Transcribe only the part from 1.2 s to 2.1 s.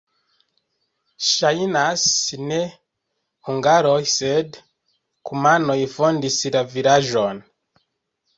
Ŝajnas,